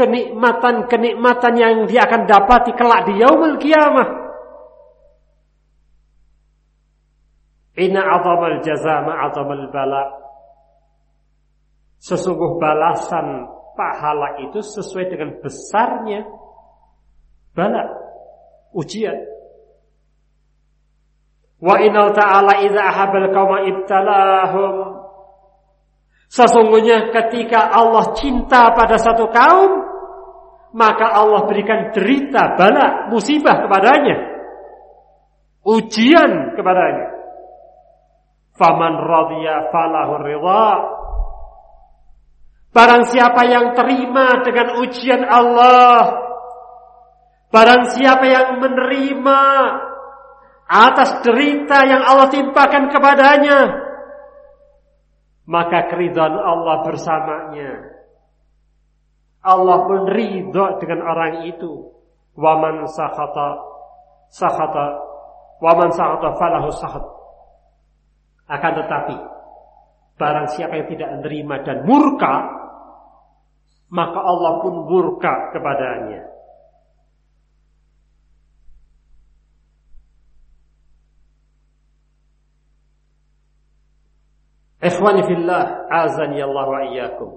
kenikmatan-kenikmatan 0.00 1.54
yang 1.60 1.74
dia 1.84 2.08
akan 2.08 2.24
dapati 2.24 2.72
kelak 2.72 3.04
di 3.04 3.20
yaumul 3.20 3.60
kiamah. 3.60 4.08
Inna 7.76 8.00
azamal 8.00 8.64
jaza 8.64 9.04
ma'azamal 9.04 9.68
bala. 9.68 10.04
Sesungguh 12.00 12.56
balasan 12.56 13.44
pahala 13.76 14.40
itu 14.40 14.64
sesuai 14.64 15.12
dengan 15.12 15.36
besarnya 15.44 16.24
bala, 17.52 17.84
ujian. 18.72 19.20
Wa 21.60 21.76
inna 21.76 22.08
ta'ala 22.16 22.64
idza 22.64 22.80
ahabal 22.80 23.28
qauma 23.36 23.68
ibtalahum 23.68 25.00
Sesungguhnya 26.30 27.10
ketika 27.10 27.74
Allah 27.74 28.14
cinta 28.14 28.70
pada 28.70 28.94
satu 29.02 29.26
kaum 29.34 29.82
maka 30.70 31.06
Allah 31.10 31.50
berikan 31.50 31.90
derita, 31.90 32.54
bala, 32.54 33.10
musibah 33.10 33.66
kepadanya. 33.66 34.16
Ujian 35.66 36.54
kepadanya. 36.54 37.06
Faman 38.54 38.94
radhiya 39.02 39.72
falahu 39.74 40.12
ridha. 40.22 40.68
Barang 42.70 43.02
siapa 43.10 43.50
yang 43.50 43.74
terima 43.74 44.46
dengan 44.46 44.78
ujian 44.78 45.26
Allah, 45.26 46.22
barang 47.50 47.98
siapa 47.98 48.30
yang 48.30 48.62
menerima 48.62 49.42
atas 50.70 51.18
derita 51.26 51.82
yang 51.82 52.06
Allah 52.06 52.30
timpakan 52.30 52.94
kepadanya, 52.94 53.74
maka 55.50 55.90
keridhaan 55.90 56.38
Allah 56.38 56.86
bersamanya. 56.86 57.99
Allah 59.40 59.76
pun 59.88 60.04
ridho 60.08 60.64
dengan 60.80 61.00
orang 61.04 61.48
itu. 61.48 61.88
Waman 62.36 62.84
sahata 62.88 63.58
sahata 64.30 64.86
waman 65.60 65.90
sahata 65.92 66.36
falahu 66.36 66.70
sahat. 66.76 67.04
Akan 68.50 68.72
tetapi 68.76 69.16
barang 70.20 70.48
siapa 70.52 70.74
yang 70.76 70.88
tidak 70.92 71.08
menerima 71.16 71.56
dan 71.64 71.76
murka 71.88 72.34
maka 73.90 74.18
Allah 74.22 74.62
pun 74.62 74.86
murka 74.86 75.50
kepadanya. 75.50 76.30
Ikhwani 84.80 85.20
fillah, 85.28 85.92
azani 85.92 86.40
Allah 86.40 86.64
wa 86.64 86.80
iyyakum. 86.88 87.36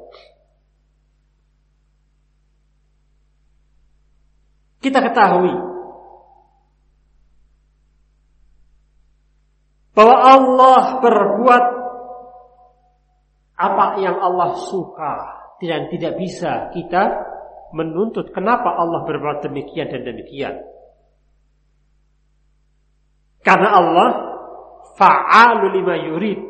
Kita 4.83 4.99
ketahui 4.99 5.55
bahwa 9.95 10.17
Allah 10.19 10.83
berbuat 10.99 11.65
apa 13.53 13.85
yang 14.03 14.19
Allah 14.19 14.59
suka 14.59 15.15
dan 15.63 15.87
tidak 15.87 16.19
bisa 16.19 16.67
kita 16.75 17.15
menuntut 17.71 18.35
kenapa 18.35 18.75
Allah 18.75 19.07
berbuat 19.07 19.47
demikian 19.47 19.87
dan 19.87 20.03
demikian. 20.03 20.59
Karena 23.39 23.69
Allah 23.79 24.09
fa'alu 24.99 25.79
lima 25.79 25.95
yurid. 26.11 26.43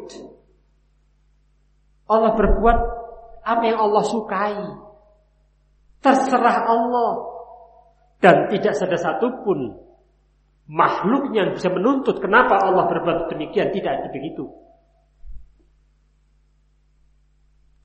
Allah 2.09 2.31
berbuat 2.33 2.77
apa 3.45 3.63
yang 3.65 3.79
Allah 3.81 4.03
sukai. 4.05 4.57
Terserah 6.03 6.57
Allah. 6.65 7.32
Dan 8.23 8.47
tidak 8.47 8.79
ada 8.79 8.95
satupun 8.95 9.75
makhluk 10.71 11.35
yang 11.35 11.51
bisa 11.51 11.67
menuntut 11.67 12.23
kenapa 12.23 12.55
Allah 12.55 12.87
berbuat 12.87 13.27
demikian. 13.35 13.75
Tidak 13.75 14.15
begitu. 14.15 14.47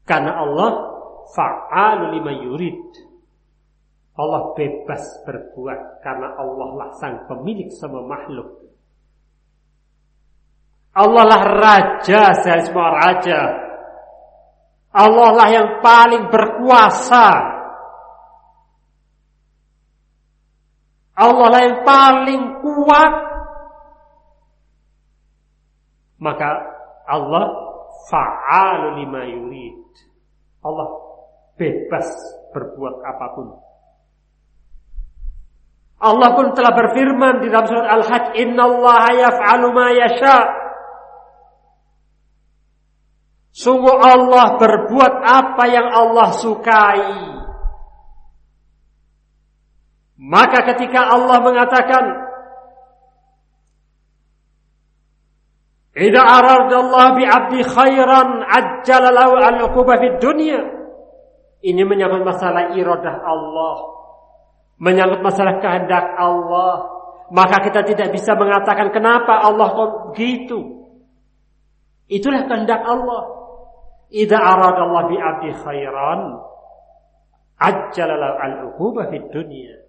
Karena 0.07 0.39
Allah 0.39 0.71
fa'alu 1.35 2.23
lima 2.23 2.33
yurid. 2.39 3.11
Allah 4.19 4.55
bebas 4.55 5.03
berbuat 5.27 6.03
karena 6.03 6.35
Allah 6.39 6.69
lah 6.75 6.91
sang 6.99 7.27
pemilik 7.27 7.71
semua 7.75 8.03
makhluk. 8.07 8.67
Allah 10.95 11.23
lah 11.23 11.43
raja 11.59 12.35
dari 12.43 12.63
semua 12.67 12.91
raja. 12.95 13.39
Allah 14.91 15.31
lah 15.35 15.49
yang 15.51 15.69
paling 15.83 16.31
berkuasa. 16.31 17.58
Allah 21.19 21.47
lah 21.51 21.61
yang 21.67 21.79
paling 21.83 22.43
kuat. 22.63 23.13
Maka 26.23 26.51
Allah 27.11 27.47
fa'alu 28.07 29.03
lima 29.03 29.23
yurid. 29.27 29.83
Allah 30.63 30.87
bebas 31.59 32.07
berbuat 32.55 33.03
apa 33.03 33.27
pun. 33.35 33.47
Allah 35.99 36.31
pun 36.39 36.55
telah 36.55 36.71
berfirman 36.79 37.43
di 37.43 37.51
dalam 37.51 37.67
surat 37.67 37.91
Al-Hajj, 37.91 38.39
"Inna 38.39 38.63
Allah 38.71 39.03
yaf'alu 39.19 39.67
ma 39.75 39.89
yasha'." 39.91 40.43
Sungguh 43.51 43.99
Allah 43.99 44.55
berbuat 44.55 45.15
apa 45.27 45.65
yang 45.67 45.91
Allah 45.91 46.31
sukai. 46.39 47.38
Maka 50.19 50.67
ketika 50.75 51.15
Allah 51.15 51.39
mengatakan 51.47 52.05
Idza 55.99 56.23
aradallahu 56.23 57.19
bi 57.19 57.27
'abdi 57.27 57.61
khairan 57.67 58.47
ajjala 58.47 59.11
lahu 59.11 59.35
al-uquba 59.35 59.99
fid 59.99 60.23
dunya. 60.23 60.63
Ini 61.59 61.83
menyangkut 61.83 62.23
masalah 62.23 62.71
iradah 62.79 63.15
Allah. 63.27 63.77
Menyangkut 64.79 65.27
masalah 65.27 65.59
kehendak 65.59 66.07
Allah. 66.15 66.87
Maka 67.35 67.67
kita 67.67 67.83
tidak 67.83 68.15
bisa 68.15 68.39
mengatakan 68.39 68.95
kenapa 68.95 69.43
Allah 69.43 69.75
kok 69.75 69.91
gitu. 70.15 70.87
Itulah 72.07 72.47
kehendak 72.47 72.79
Allah. 72.87 73.23
Idza 74.15 74.39
arada 74.39 74.87
Allah 74.87 75.03
bi 75.11 75.19
'abdi 75.19 75.51
khairan 75.51 76.21
ajjala 77.59 78.15
lahu 78.15 78.35
al-uquba 78.39 79.11
fid 79.11 79.27
dunya. 79.35 79.88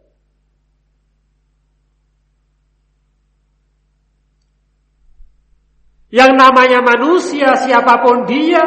Yang 6.10 6.32
namanya 6.42 6.82
manusia 6.82 7.54
siapa 7.62 8.02
pun 8.02 8.26
dia 8.26 8.66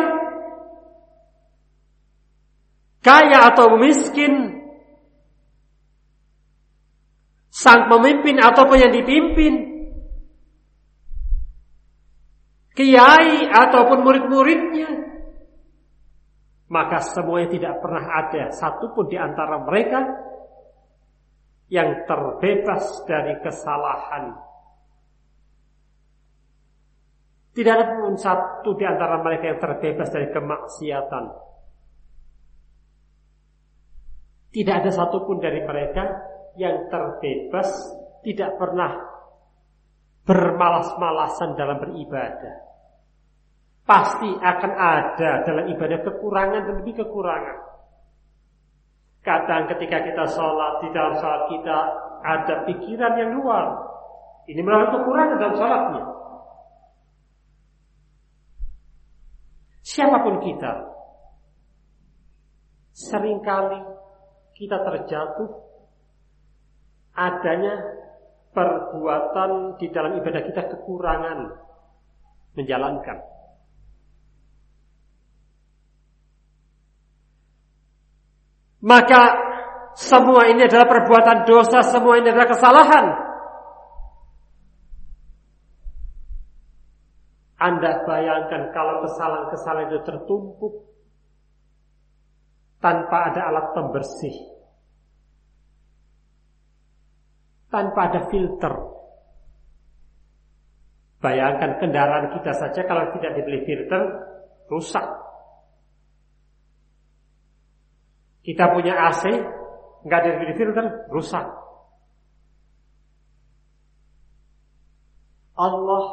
kaya 3.03 3.51
atau 3.51 3.83
miskin 3.83 4.63
sang 7.51 7.91
pemimpin 7.91 8.39
ataupun 8.39 8.79
yang 8.79 8.95
dipimpin 8.95 9.55
kiai 12.79 13.51
ataupun 13.51 14.07
murid-muridnya 14.07 15.03
maka 16.73 17.05
semuanya 17.05 17.53
tidak 17.53 17.75
pernah 17.85 18.07
ada 18.23 18.55
satupun 18.55 19.11
di 19.11 19.19
antara 19.21 19.61
mereka 19.61 20.01
yang 21.69 22.05
terbebas 22.09 23.05
dari 23.05 23.37
kesalahan. 23.45 24.52
Tidak 27.53 27.73
ada 27.73 28.01
pun 28.01 28.17
satu 28.17 28.73
di 28.77 28.85
antara 28.89 29.21
mereka 29.21 29.53
yang 29.53 29.61
terbebas 29.61 30.09
dari 30.09 30.29
kemaksiatan. 30.33 31.25
Tidak 34.53 34.75
ada 34.85 34.91
satupun 34.93 35.41
dari 35.41 35.61
mereka 35.65 36.05
yang 36.57 36.89
terbebas, 36.89 37.69
tidak 38.25 38.57
pernah 38.57 38.93
bermalas-malasan 40.25 41.57
dalam 41.57 41.81
beribadah 41.81 42.73
pasti 43.83 44.31
akan 44.31 44.73
ada 44.73 45.43
dalam 45.43 45.65
ibadah 45.69 45.99
kekurangan 46.07 46.63
dan 46.65 46.75
lebih 46.83 47.03
kekurangan. 47.03 47.59
Kadang 49.23 49.71
ketika 49.71 50.03
kita 50.03 50.25
sholat, 50.35 50.83
di 50.83 50.89
dalam 50.91 51.15
sholat 51.19 51.43
kita 51.51 51.79
ada 52.23 52.55
pikiran 52.67 53.13
yang 53.19 53.31
luar. 53.39 53.67
Ini 54.51 54.59
merupakan 54.59 54.99
kekurangan 54.99 55.37
dalam 55.39 55.55
sholatnya. 55.55 56.03
Siapa 59.93 60.25
pun 60.25 60.41
kita, 60.41 60.73
sering 62.97 63.45
kali 63.45 63.77
kita 64.57 64.81
terjatuh 64.81 65.53
adanya 67.13 67.77
perbuatan 68.57 69.77
di 69.77 69.93
dalam 69.93 70.17
ibadah 70.17 70.49
kita 70.49 70.65
kekurangan 70.73 71.39
menjalankan. 72.57 73.19
Maka 78.81 79.23
semua 79.93 80.49
ini 80.49 80.65
adalah 80.65 80.89
perbuatan 80.89 81.45
dosa, 81.45 81.85
semua 81.85 82.17
ini 82.17 82.33
adalah 82.33 82.49
kesalahan. 82.49 83.32
Anda 87.63 88.03
bayangkan 88.03 88.75
kalau 88.75 89.07
kesalahan-kesalahan 89.07 89.95
itu 89.95 90.01
tertumpuk 90.03 90.75
tanpa 92.83 93.31
ada 93.31 93.55
alat 93.55 93.67
pembersih. 93.71 94.35
Tanpa 97.71 98.11
ada 98.11 98.27
filter. 98.27 98.75
Bayangkan 101.23 101.79
kendaraan 101.79 102.35
kita 102.35 102.51
saja 102.51 102.83
kalau 102.83 103.15
tidak 103.15 103.39
dibeli 103.39 103.63
filter, 103.63 104.03
rusak. 104.67 105.07
Kita 108.43 108.75
punya 108.75 108.99
AC, 109.07 109.31
nggak 110.03 110.19
ada 110.19 110.31
di 110.43 110.55
filter, 110.59 110.87
rusak. 111.15 111.47
Allah 115.55 116.05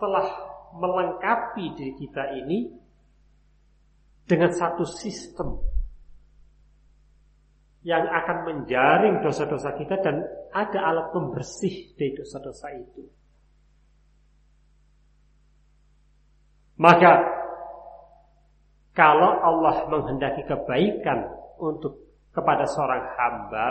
telah 0.00 0.47
melengkapi 0.76 1.64
diri 1.76 1.94
kita 1.96 2.36
ini 2.36 2.68
dengan 4.28 4.52
satu 4.52 4.84
sistem 4.84 5.56
yang 7.86 8.04
akan 8.04 8.38
menjaring 8.44 9.24
dosa-dosa 9.24 9.72
kita 9.80 9.96
dan 10.04 10.20
ada 10.52 10.92
alat 10.92 11.08
pembersih 11.14 11.96
dari 11.96 12.12
dosa-dosa 12.12 12.68
itu. 12.76 13.04
Maka 16.78 17.12
kalau 18.92 19.40
Allah 19.40 19.88
menghendaki 19.88 20.44
kebaikan 20.46 21.26
untuk 21.58 21.96
kepada 22.30 22.68
seorang 22.70 23.02
hamba 23.18 23.68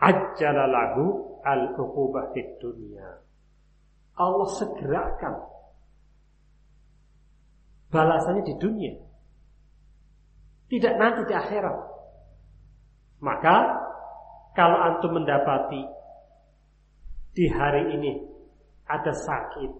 ajjalalahu 0.00 1.04
al-uqubah 1.44 2.32
di 2.32 2.42
dunia. 2.56 3.20
Allah 4.16 4.48
segerakan 4.56 5.49
balasannya 7.90 8.46
di 8.46 8.54
dunia. 8.56 8.94
Tidak 10.70 10.94
nanti 10.96 11.26
di 11.26 11.34
akhirat. 11.34 11.78
Maka 13.20 13.56
kalau 14.54 14.78
antum 14.80 15.18
mendapati 15.18 15.82
di 17.34 17.46
hari 17.50 17.94
ini 17.98 18.12
ada 18.86 19.12
sakit, 19.12 19.70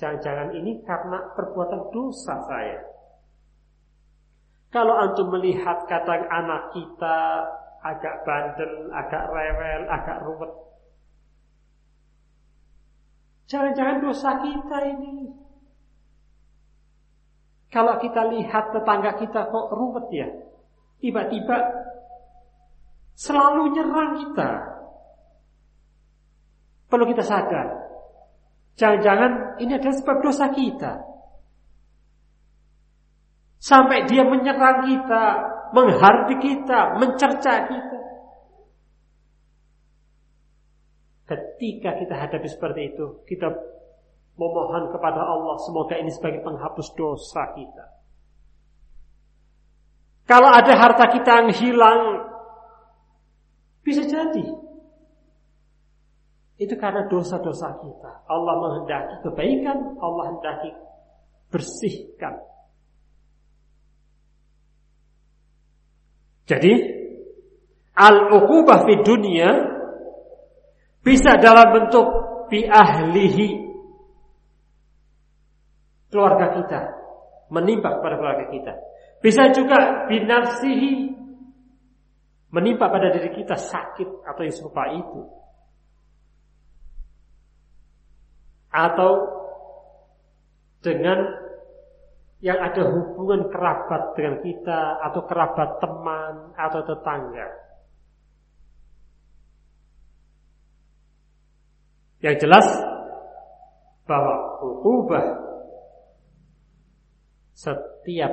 jangan-jangan 0.00 0.56
ini 0.56 0.80
karena 0.82 1.32
perbuatan 1.36 1.92
dosa 1.92 2.40
saya. 2.48 2.80
Kalau 4.72 4.96
antum 4.96 5.28
melihat 5.34 5.84
kata 5.86 6.30
anak 6.30 6.72
kita 6.72 7.18
agak 7.80 8.22
bandel, 8.24 8.92
agak 8.92 9.24
rewel, 9.28 9.82
agak 9.88 10.18
ruwet. 10.24 10.52
Jangan-jangan 13.50 13.98
dosa 13.98 14.30
kita 14.38 14.78
ini. 14.94 15.26
Kalau 17.70 18.02
kita 18.02 18.26
lihat 18.34 18.74
tetangga 18.74 19.14
kita 19.16 19.46
kok 19.46 19.66
ruwet 19.70 20.06
ya. 20.10 20.28
Tiba-tiba 20.98 21.56
selalu 23.14 23.62
nyerang 23.78 24.10
kita. 24.18 24.50
Perlu 26.90 27.06
kita 27.06 27.22
sadar. 27.22 27.66
Jangan-jangan 28.74 29.62
ini 29.62 29.72
adalah 29.78 29.96
sebab 29.96 30.16
dosa 30.18 30.50
kita. 30.50 30.92
Sampai 33.62 34.08
dia 34.10 34.26
menyerang 34.26 34.90
kita 34.90 35.24
menghardik 35.70 36.40
kita, 36.42 36.98
mencerca 36.98 37.54
kita. 37.70 37.98
Ketika 41.30 41.90
kita 41.94 42.14
hadapi 42.18 42.48
seperti 42.50 42.80
itu, 42.94 43.22
kita 43.30 43.54
memohon 44.40 44.88
kepada 44.88 45.20
Allah 45.20 45.60
semoga 45.60 46.00
ini 46.00 46.08
sebagai 46.08 46.40
penghapus 46.40 46.96
dosa 46.96 47.52
kita. 47.52 48.00
Kalau 50.24 50.48
ada 50.48 50.72
harta 50.80 51.12
kita 51.12 51.44
yang 51.44 51.50
hilang, 51.52 52.00
bisa 53.84 54.06
jadi. 54.08 54.46
Itu 56.56 56.76
karena 56.80 57.04
dosa-dosa 57.10 57.84
kita. 57.84 58.12
Allah 58.30 58.54
menghendaki 58.56 59.14
kebaikan, 59.28 60.00
Allah 60.00 60.24
hendaki 60.32 60.70
bersihkan. 61.50 62.40
Jadi, 66.46 66.72
al-uqubah 67.96 68.86
di 68.86 68.96
dunia 69.04 69.50
bisa 71.00 71.36
dalam 71.42 71.74
bentuk 71.74 72.06
bi 72.52 72.66
ahlihi 72.66 73.69
keluarga 76.10 76.58
kita, 76.58 76.80
menimpa 77.48 77.98
kepada 77.98 78.14
keluarga 78.18 78.46
kita. 78.50 78.72
Bisa 79.22 79.54
juga 79.54 80.10
binafsihi 80.10 81.12
menimpa 82.50 82.90
pada 82.90 83.14
diri 83.14 83.30
kita 83.30 83.54
sakit 83.54 84.26
atau 84.26 84.42
yang 84.42 84.54
serupa 84.54 84.90
itu. 84.90 85.22
Atau 88.70 89.10
dengan 90.82 91.18
yang 92.40 92.56
ada 92.56 92.82
hubungan 92.88 93.52
kerabat 93.52 94.16
dengan 94.16 94.40
kita 94.40 94.80
atau 95.04 95.20
kerabat 95.28 95.70
teman 95.78 96.34
atau 96.56 96.80
tetangga. 96.88 97.48
Yang 102.20 102.36
jelas 102.44 102.66
bahwa 104.08 104.60
hububah 104.60 105.24
setiap 107.60 108.32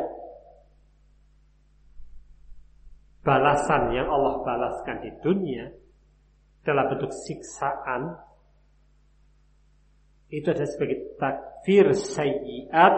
balasan 3.28 3.92
yang 3.92 4.08
Allah 4.08 4.40
balaskan 4.40 5.04
di 5.04 5.12
dunia 5.20 5.68
dalam 6.64 6.88
bentuk 6.88 7.12
siksaan 7.12 8.16
itu 10.32 10.48
adalah 10.48 10.68
sebagai 10.68 11.20
takfir 11.20 11.92
sayyiat 11.92 12.96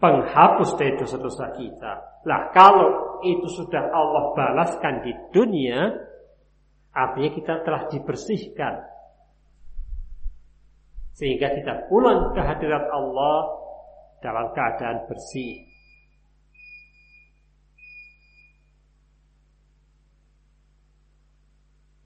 penghapus 0.00 0.70
dari 0.76 0.96
dosa-dosa 0.96 1.52
kita. 1.56 1.92
Lah 2.24 2.52
kalau 2.52 3.20
itu 3.24 3.48
sudah 3.48 3.92
Allah 3.92 4.32
balaskan 4.32 5.04
di 5.04 5.12
dunia, 5.32 5.92
artinya 6.92 7.30
kita 7.32 7.54
telah 7.64 7.82
dibersihkan 7.92 8.97
sehingga 11.18 11.50
kita 11.50 11.90
pulang 11.90 12.30
ke 12.30 12.38
hadirat 12.38 12.86
Allah 12.94 13.38
dalam 14.22 14.54
keadaan 14.54 15.02
bersih. 15.10 15.66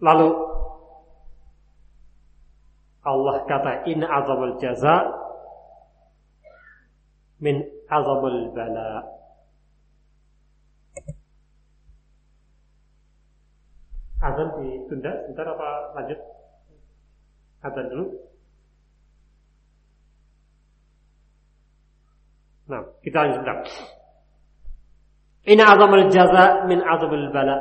Lalu 0.01 0.33
Allah 3.05 3.37
kata 3.45 3.85
in 3.85 4.01
azabul 4.01 4.57
jaza 4.57 4.97
min 7.37 7.61
azabul 7.93 8.49
bala. 8.57 9.05
Azan 14.23 14.49
ditunda 14.57 15.13
sebentar 15.27 15.53
apa 15.53 15.69
lanjut? 16.01 16.21
Azan 17.61 17.87
dulu. 17.93 18.32
Nah, 22.71 22.83
kita 23.03 23.17
lanjutkan. 23.27 23.59
Ini 25.43 25.63
azamul 25.63 26.07
jaza 26.15 26.67
min 26.71 26.79
azamul 26.79 27.27
bala. 27.35 27.59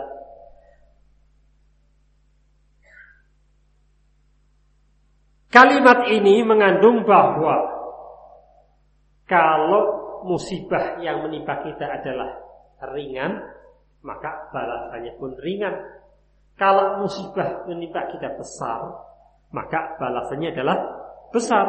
Kalimat 5.52 6.08
ini 6.08 6.46
mengandung 6.48 7.04
bahwa 7.04 7.60
kalau 9.28 9.84
musibah 10.24 11.02
yang 11.04 11.28
menimpa 11.28 11.60
kita 11.66 11.92
adalah 11.92 12.40
ringan, 12.96 13.42
maka 14.00 14.48
balasannya 14.56 15.12
pun 15.20 15.36
ringan. 15.42 15.76
Kalau 16.56 17.04
musibah 17.04 17.68
menimpa 17.68 18.08
kita 18.16 18.38
besar, 18.38 18.96
maka 19.52 20.00
balasannya 20.00 20.56
adalah 20.56 20.78
besar. 21.36 21.68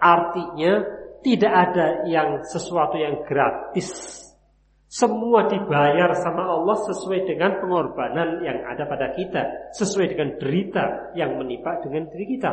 Artinya 0.00 0.80
tidak 1.20 1.52
ada 1.52 2.08
yang 2.08 2.40
sesuatu 2.48 2.96
yang 2.96 3.24
gratis. 3.28 4.20
Semua 4.90 5.46
dibayar 5.46 6.10
sama 6.18 6.50
Allah 6.50 6.74
sesuai 6.82 7.22
dengan 7.22 7.62
pengorbanan 7.62 8.42
yang 8.42 8.66
ada 8.66 8.90
pada 8.90 9.14
kita, 9.14 9.70
sesuai 9.78 10.10
dengan 10.10 10.34
derita 10.40 11.14
yang 11.14 11.38
menimpa 11.38 11.78
dengan 11.78 12.10
diri 12.10 12.26
kita. 12.26 12.50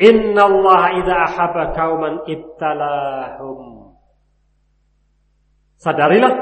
Inna 0.00 0.42
Allah 0.48 0.82
idha 0.98 1.16
ahaba 1.28 1.76
kauman 1.76 2.24
ibtalahum. 2.24 3.92
Sadarilah 5.78 6.32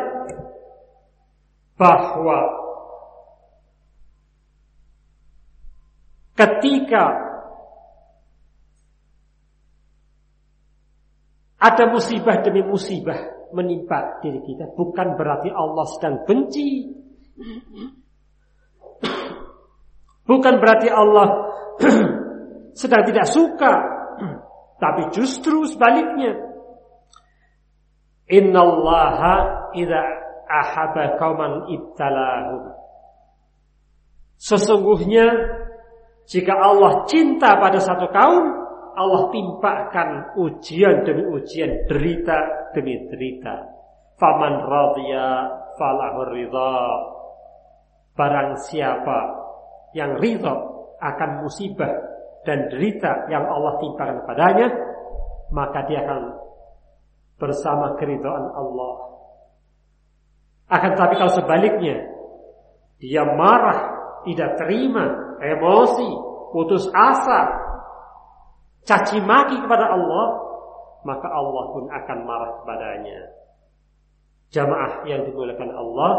bahwa 1.74 2.38
ketika 6.38 7.31
Ada 11.62 11.94
musibah 11.94 12.42
demi 12.42 12.66
musibah 12.66 13.46
menimpa 13.54 14.18
diri 14.18 14.42
kita. 14.42 14.74
Bukan 14.74 15.14
berarti 15.14 15.46
Allah 15.54 15.86
sedang 15.94 16.26
benci. 16.26 16.90
Bukan 20.26 20.54
berarti 20.58 20.88
Allah 20.90 21.28
sedang 22.80 23.02
tidak 23.06 23.30
suka. 23.30 23.72
Tapi 24.82 25.14
justru 25.14 25.62
sebaliknya. 25.70 26.34
Innallaha 28.26 29.70
idza 29.78 30.02
ahaba 30.50 31.14
kauman 31.22 31.70
ibtalahum. 31.70 32.74
Sesungguhnya 34.42 35.30
jika 36.26 36.54
Allah 36.58 37.06
cinta 37.06 37.54
pada 37.62 37.78
satu 37.78 38.10
kaum, 38.10 38.46
Allah 38.96 39.32
timpakan 39.32 40.36
ujian 40.38 41.04
demi 41.06 41.24
ujian, 41.28 41.88
derita 41.88 42.70
demi 42.76 42.96
derita. 43.08 43.68
Faman 44.16 44.54
radhiya 44.66 45.28
falahur 45.76 46.30
ridha. 46.32 46.78
Barang 48.12 48.60
siapa 48.68 49.18
yang 49.96 50.20
ridha 50.20 50.52
akan 51.00 51.30
musibah 51.42 51.90
dan 52.42 52.68
derita 52.68 53.26
yang 53.30 53.46
Allah 53.46 53.78
timpakan 53.80 54.16
kepadanya, 54.22 54.68
maka 55.54 55.86
dia 55.86 56.02
akan 56.04 56.20
bersama 57.38 57.98
keridhaan 57.98 58.46
Allah. 58.54 58.94
Akan 60.72 60.92
tapi 60.96 61.18
kalau 61.20 61.32
sebaliknya, 61.34 62.00
dia 63.02 63.26
marah, 63.26 63.78
tidak 64.24 64.56
terima, 64.62 65.36
emosi, 65.42 66.10
putus 66.54 66.86
asa, 66.94 67.61
caci 68.86 69.18
maki 69.22 69.58
kepada 69.62 69.94
Allah, 69.94 70.26
maka 71.02 71.28
Allah 71.30 71.64
pun 71.74 71.84
akan 71.90 72.18
marah 72.26 72.50
kepadanya. 72.62 73.20
Jamaah 74.52 75.08
yang 75.08 75.24
dimuliakan 75.24 75.72
Allah, 75.72 76.12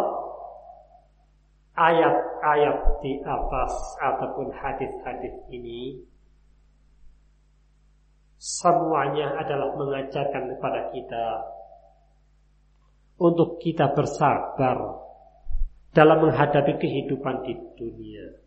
ayat-ayat 1.77 2.77
di 3.01 3.21
atas 3.21 3.73
ataupun 4.01 4.53
hadis-hadis 4.53 5.33
ini 5.49 6.01
semuanya 8.37 9.39
adalah 9.39 9.73
mengajarkan 9.77 10.51
kepada 10.57 10.81
kita 10.91 11.25
untuk 13.21 13.61
kita 13.61 13.93
bersabar 13.93 14.99
dalam 15.93 16.27
menghadapi 16.27 16.73
kehidupan 16.81 17.45
di 17.45 17.53
dunia. 17.77 18.42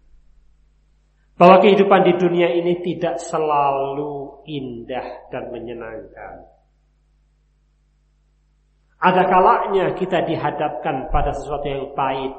Bahwa 1.37 1.61
kehidupan 1.61 2.01
di 2.09 2.13
dunia 2.17 2.49
ini 2.49 2.81
tidak 2.81 3.21
selalu 3.21 4.41
indah 4.49 5.29
dan 5.29 5.53
menyenangkan. 5.53 6.49
Ada 8.97 9.23
kalanya 9.29 9.93
kita 9.93 10.25
dihadapkan 10.25 11.13
pada 11.13 11.37
sesuatu 11.37 11.69
yang 11.69 11.93
pahit. 11.93 12.33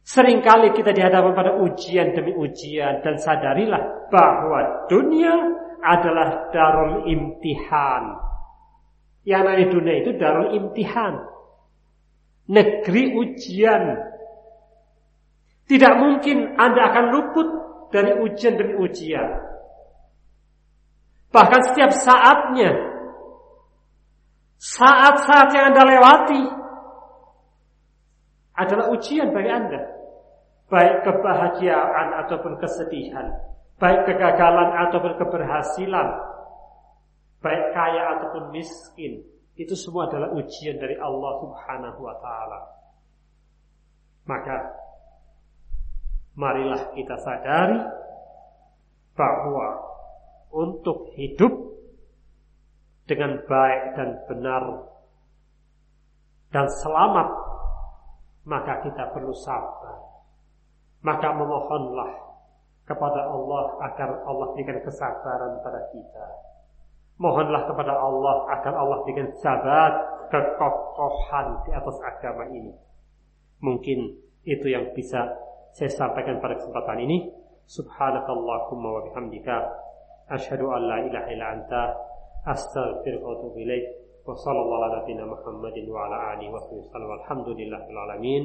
Seringkali 0.00 0.74
kita 0.74 0.90
dihadapkan 0.90 1.36
pada 1.36 1.52
ujian 1.60 2.16
demi 2.16 2.34
ujian 2.34 3.04
dan 3.04 3.14
sadarilah 3.20 4.10
bahwa 4.10 4.88
dunia 4.90 5.36
adalah 5.84 6.50
darul 6.50 7.06
imtihan. 7.06 8.18
Yang 9.22 9.42
namanya 9.44 9.66
dunia 9.68 9.94
itu 10.00 10.10
darul 10.16 10.48
imtihan. 10.56 11.14
Negeri 12.50 13.14
ujian. 13.14 13.82
Tidak 15.70 15.94
mungkin 16.02 16.58
Anda 16.58 16.90
akan 16.90 17.04
luput 17.14 17.48
dari 17.94 18.10
ujian 18.18 18.58
demi 18.58 18.74
ujian. 18.74 19.38
Bahkan 21.30 21.60
setiap 21.70 21.94
saatnya, 21.94 22.74
saat-saat 24.58 25.54
yang 25.54 25.70
Anda 25.70 25.82
lewati 25.86 26.42
adalah 28.58 28.90
ujian 28.98 29.30
bagi 29.30 29.46
Anda. 29.46 29.80
Baik 30.66 31.06
kebahagiaan 31.06 32.18
ataupun 32.26 32.58
kesedihan. 32.58 33.30
Baik 33.78 34.10
kegagalan 34.10 34.74
ataupun 34.90 35.22
keberhasilan. 35.22 36.08
Baik 37.46 37.64
kaya 37.70 38.18
ataupun 38.18 38.50
miskin. 38.50 39.22
Itu 39.54 39.78
semua 39.78 40.10
adalah 40.10 40.34
ujian 40.34 40.82
dari 40.82 40.98
Allah 40.98 41.32
subhanahu 41.46 42.00
wa 42.02 42.16
ta'ala. 42.18 42.58
Maka 44.26 44.56
marilah 46.40 46.96
kita 46.96 47.20
sadari 47.20 47.76
bahwa 49.12 49.76
untuk 50.56 51.12
hidup 51.20 51.52
dengan 53.04 53.44
baik 53.44 53.82
dan 54.00 54.08
benar 54.24 54.64
dan 56.48 56.66
selamat 56.80 57.28
maka 58.48 58.80
kita 58.80 59.12
perlu 59.12 59.36
sabar. 59.36 60.00
Maka 61.00 61.32
memohonlah 61.32 62.12
kepada 62.88 63.30
Allah 63.30 63.64
agar 63.88 64.08
Allah 64.24 64.46
berikan 64.56 64.80
kesabaran 64.84 65.60
pada 65.62 65.80
kita. 65.92 66.26
Mohonlah 67.20 67.62
kepada 67.68 67.94
Allah 67.94 68.36
agar 68.58 68.74
Allah 68.74 68.98
berikan 69.04 69.28
sabat 69.38 69.92
kekokohan 70.32 71.46
di 71.68 71.70
atas 71.76 71.96
agama 72.00 72.48
ini. 72.48 72.72
Mungkin 73.60 74.16
itu 74.48 74.66
yang 74.72 74.92
bisa 74.96 75.28
saya 75.70 75.90
sampaikan 75.90 76.42
pada 76.42 76.58
kesempatan 76.58 76.98
ini. 77.06 77.30
Subhanakallahumma 77.70 78.88
wa 78.90 79.00
bihamdika 79.06 79.56
asyhadu 80.26 80.74
an 80.74 80.82
la 80.90 80.98
ilaha 81.06 81.28
illa 81.30 81.46
anta 81.54 81.82
astaghfiruka 82.46 83.24
wa 83.24 83.32
atubu 83.38 83.58
ilaik. 83.62 83.86
Wa 84.26 84.34
sallallahu 84.34 84.78
ala 84.82 84.88
nabiyyina 85.00 85.24
Muhammadin 85.26 85.86
wa 85.86 86.10
ala 86.10 86.16
alihi 86.34 86.50
wa 86.50 86.60
sahbihi 86.60 86.82
wasallam. 86.90 87.10
Alhamdulillahil 87.22 87.98
alamin. 87.98 88.42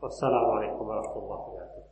Wassalamualaikum 0.00 0.84
warahmatullahi 0.84 1.40
wabarakatuh. 1.40 1.85